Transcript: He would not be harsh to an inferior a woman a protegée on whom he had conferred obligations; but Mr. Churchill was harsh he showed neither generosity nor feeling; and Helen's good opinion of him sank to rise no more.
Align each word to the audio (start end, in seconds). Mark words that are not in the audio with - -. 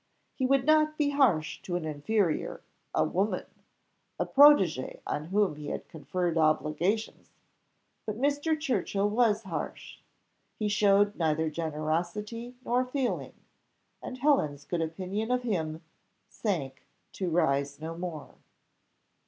He 0.33 0.47
would 0.47 0.65
not 0.65 0.97
be 0.97 1.11
harsh 1.11 1.61
to 1.61 1.75
an 1.75 1.85
inferior 1.85 2.63
a 2.91 3.03
woman 3.05 3.45
a 4.17 4.25
protegée 4.25 4.99
on 5.05 5.25
whom 5.25 5.57
he 5.57 5.67
had 5.67 5.87
conferred 5.89 6.39
obligations; 6.39 7.29
but 8.07 8.19
Mr. 8.19 8.59
Churchill 8.59 9.07
was 9.07 9.43
harsh 9.43 9.99
he 10.57 10.67
showed 10.67 11.17
neither 11.17 11.51
generosity 11.51 12.55
nor 12.65 12.83
feeling; 12.83 13.33
and 14.01 14.17
Helen's 14.17 14.65
good 14.65 14.81
opinion 14.81 15.29
of 15.29 15.43
him 15.43 15.83
sank 16.27 16.83
to 17.13 17.29
rise 17.29 17.79
no 17.79 17.95
more. 17.95 18.33